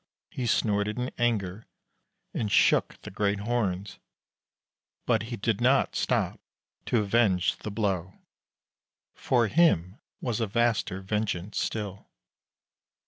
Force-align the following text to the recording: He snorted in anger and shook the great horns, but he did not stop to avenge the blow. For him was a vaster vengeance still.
He 0.31 0.47
snorted 0.47 0.97
in 0.97 1.11
anger 1.19 1.67
and 2.33 2.51
shook 2.51 2.99
the 3.03 3.11
great 3.11 3.41
horns, 3.41 3.99
but 5.05 5.21
he 5.29 5.37
did 5.37 5.61
not 5.61 5.95
stop 5.95 6.39
to 6.87 7.01
avenge 7.01 7.55
the 7.57 7.69
blow. 7.69 8.15
For 9.13 9.47
him 9.47 9.99
was 10.19 10.39
a 10.39 10.47
vaster 10.47 11.01
vengeance 11.01 11.59
still. 11.59 12.09